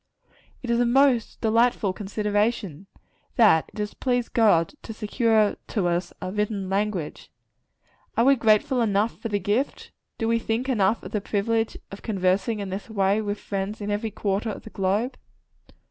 It 0.63 0.71
is 0.71 0.79
a 0.79 0.85
most 0.87 1.41
delightful 1.41 1.93
consideration, 1.93 2.87
that 3.35 3.65
it 3.71 3.77
has 3.77 3.93
pleased 3.93 4.33
God 4.33 4.73
to 4.81 4.93
secure 4.95 5.57
to 5.67 5.87
us 5.87 6.11
a 6.19 6.31
written 6.31 6.69
language. 6.71 7.29
Are 8.17 8.25
we 8.25 8.35
grateful 8.35 8.81
enough 8.81 9.19
for 9.19 9.29
the 9.29 9.37
gift? 9.37 9.91
Do 10.17 10.27
we 10.27 10.39
think 10.39 10.67
enough 10.67 11.03
of 11.03 11.11
the 11.11 11.21
privilege 11.21 11.77
of 11.91 12.01
conversing 12.01 12.59
in 12.59 12.69
this 12.69 12.89
way 12.89 13.21
with 13.21 13.39
friends 13.39 13.79
in 13.79 13.91
every 13.91 14.09
quarter 14.09 14.49
of 14.49 14.63
the 14.63 14.71
globe? 14.71 15.19